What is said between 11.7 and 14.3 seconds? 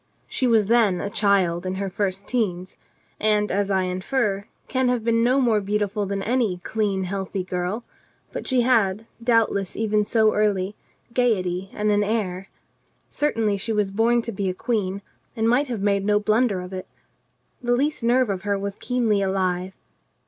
and an air. Certainly she was born